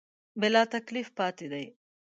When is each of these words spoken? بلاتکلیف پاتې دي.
بلاتکلیف 0.39 1.07
پاتې 1.17 1.45
دي. 1.51 1.65